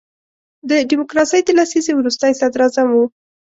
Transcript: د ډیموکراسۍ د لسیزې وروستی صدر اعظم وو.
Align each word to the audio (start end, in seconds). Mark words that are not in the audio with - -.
د 0.69 0.71
ډیموکراسۍ 0.89 1.39
د 1.45 1.49
لسیزې 1.59 1.91
وروستی 1.95 2.31
صدر 2.39 2.59
اعظم 2.63 2.87
وو. 2.91 3.05